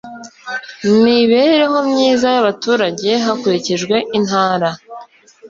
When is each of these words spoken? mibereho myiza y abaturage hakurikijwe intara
mibereho 1.03 1.77
myiza 1.89 2.25
y 2.33 2.37
abaturage 2.41 3.09
hakurikijwe 3.25 3.95
intara 4.17 4.69